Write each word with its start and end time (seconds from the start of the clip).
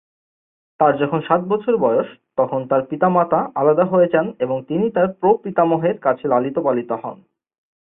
তার 0.79 0.93
যখন 0.97 1.19
সাত 1.21 1.41
বছর 1.43 1.73
বয়স, 1.77 2.07
তখন 2.37 2.67
তার 2.67 2.81
পিতামাতা 2.85 3.39
আলাদা 3.55 3.85
হয়ে 3.85 4.11
যান 4.13 4.27
এবং 4.39 4.57
তিনি 4.67 4.85
তার 4.89 5.07
প্র-পিতামহের 5.13 5.97
কাছে 5.99 6.25
লালিত 6.27 6.57
পালিত 6.59 6.91
হন। 6.91 7.17